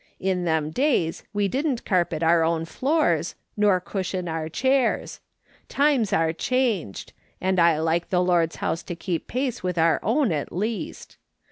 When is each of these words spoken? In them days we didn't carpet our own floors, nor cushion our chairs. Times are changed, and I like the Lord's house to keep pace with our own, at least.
In 0.19 0.45
them 0.45 0.71
days 0.71 1.23
we 1.31 1.47
didn't 1.47 1.85
carpet 1.85 2.23
our 2.23 2.43
own 2.43 2.65
floors, 2.65 3.35
nor 3.55 3.79
cushion 3.79 4.27
our 4.27 4.49
chairs. 4.49 5.19
Times 5.69 6.11
are 6.11 6.33
changed, 6.33 7.13
and 7.39 7.59
I 7.59 7.77
like 7.77 8.09
the 8.09 8.23
Lord's 8.23 8.55
house 8.55 8.81
to 8.81 8.95
keep 8.95 9.27
pace 9.27 9.61
with 9.61 9.77
our 9.77 9.99
own, 10.01 10.31
at 10.31 10.51
least. 10.51 11.17